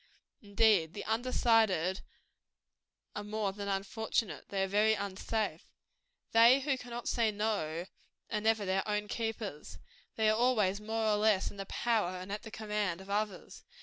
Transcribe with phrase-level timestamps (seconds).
[0.41, 2.01] Indeed, the undecided
[3.15, 5.71] are more than unfortunate; they are very unsafe.
[6.31, 7.85] They who cannot say no,
[8.31, 9.77] are never their own keepers;
[10.15, 13.63] they are always, more or less, in the power and at the command of others.